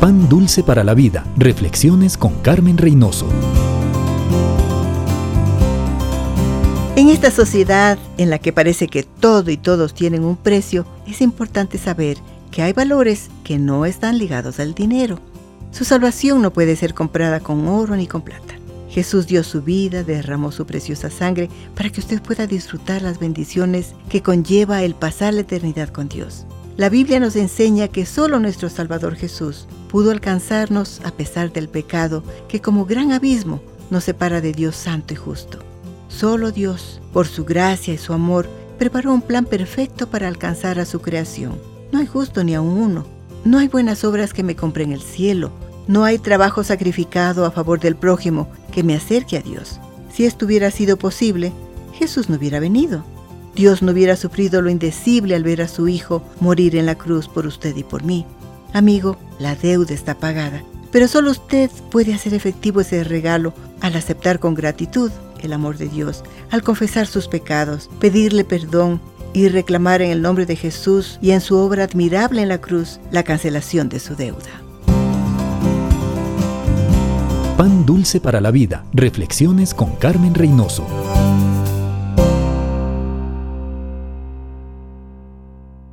[0.00, 1.26] Pan Dulce para la Vida.
[1.36, 3.26] Reflexiones con Carmen Reynoso.
[6.94, 11.20] En esta sociedad en la que parece que todo y todos tienen un precio, es
[11.20, 12.16] importante saber
[12.52, 15.18] que hay valores que no están ligados al dinero.
[15.72, 18.54] Su salvación no puede ser comprada con oro ni con plata.
[18.88, 23.94] Jesús dio su vida, derramó su preciosa sangre para que usted pueda disfrutar las bendiciones
[24.08, 26.46] que conlleva el pasar la eternidad con Dios.
[26.78, 32.22] La Biblia nos enseña que solo nuestro Salvador Jesús pudo alcanzarnos a pesar del pecado
[32.46, 33.60] que como gran abismo
[33.90, 35.58] nos separa de Dios santo y justo.
[36.06, 40.84] Solo Dios, por su gracia y su amor, preparó un plan perfecto para alcanzar a
[40.84, 41.58] su creación.
[41.90, 43.06] No hay justo ni aun uno.
[43.44, 45.50] No hay buenas obras que me compren el cielo.
[45.88, 49.80] No hay trabajo sacrificado a favor del prójimo que me acerque a Dios.
[50.12, 51.52] Si esto hubiera sido posible,
[51.94, 53.02] Jesús no hubiera venido.
[53.58, 57.26] Dios no hubiera sufrido lo indecible al ver a su Hijo morir en la cruz
[57.26, 58.24] por usted y por mí.
[58.72, 60.62] Amigo, la deuda está pagada,
[60.92, 65.10] pero solo usted puede hacer efectivo ese regalo al aceptar con gratitud
[65.42, 69.00] el amor de Dios, al confesar sus pecados, pedirle perdón
[69.32, 73.00] y reclamar en el nombre de Jesús y en su obra admirable en la cruz
[73.10, 74.62] la cancelación de su deuda.
[77.56, 78.84] Pan dulce para la vida.
[78.92, 80.86] Reflexiones con Carmen Reynoso.